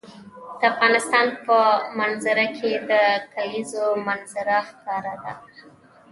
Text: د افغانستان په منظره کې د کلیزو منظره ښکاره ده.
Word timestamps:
د 0.59 0.61
افغانستان 0.71 1.25
په 1.45 1.57
منظره 1.99 2.45
کې 2.57 2.71
د 2.89 2.91
کلیزو 3.33 3.85
منظره 4.07 4.57
ښکاره 4.69 5.15
ده. 5.23 5.33